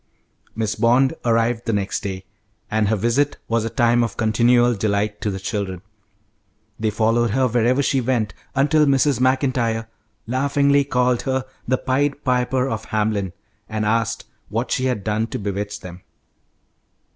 [0.55, 2.25] Miss Bond arrived the next day,
[2.71, 5.83] and her visit was a time of continual delight to the children.
[6.79, 9.19] They followed her wherever she went, until Mrs.
[9.19, 9.85] Maclntyre
[10.25, 13.33] laughingly called her the 'Pied Piper of Hamelin,'
[13.69, 16.01] and asked what she had done to bewitch them.